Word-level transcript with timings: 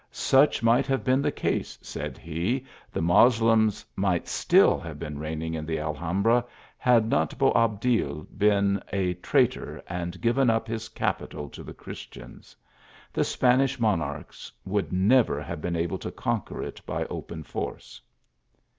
"Such 0.31 0.63
might 0.63 0.87
have 0.87 1.03
been 1.03 1.21
the 1.21 1.31
case," 1.31 1.77
said 1.83 2.17
he;" 2.17 2.65
the 2.91 3.03
Moslems 3.03 3.85
might 3.95 4.27
still 4.27 4.79
have 4.79 4.97
been 4.97 5.19
reigning 5.19 5.53
in 5.53 5.63
the 5.63 5.77
Alhambra, 5.79 6.43
had 6.79 7.07
not 7.07 7.37
Boabdil 7.37 8.25
been 8.35 8.81
a 8.91 9.13
traitor, 9.13 9.79
and 9.87 10.19
given 10.19 10.49
up 10.49 10.67
his 10.67 10.89
capitol 10.89 11.49
to 11.49 11.61
the 11.61 11.75
Christians. 11.75 12.55
The 13.13 13.23
Spanish 13.23 13.79
monarchs 13.79 14.51
would 14.65 14.91
never 14.91 15.39
have 15.39 15.61
been 15.61 15.75
able 15.75 15.99
to 15.99 16.09
conquer 16.09 16.63
it 16.63 16.81
by 16.87 17.05
open 17.05 17.43
force." 17.43 18.01